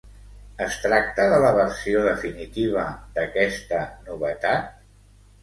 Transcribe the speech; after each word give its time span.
Es 0.67 0.77
tracta 0.85 1.27
de 1.33 1.37
la 1.43 1.51
versió 1.57 2.01
definitiva 2.07 2.87
d'aquesta 3.19 3.85
novetat? 4.09 4.75